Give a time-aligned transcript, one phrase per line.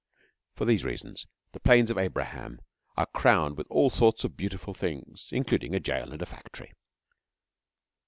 [0.55, 2.59] For these reasons the Plains of Abraham
[2.97, 6.73] are crowned with all sorts of beautiful things including a jail and a factory.